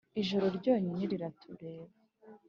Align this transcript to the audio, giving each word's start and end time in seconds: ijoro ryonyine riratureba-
ijoro 0.21 0.45
ryonyine 0.57 1.03
riratureba- 1.11 1.85